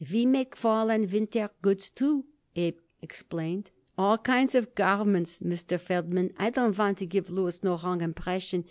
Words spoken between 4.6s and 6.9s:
garments, Mr. Feldman. I don't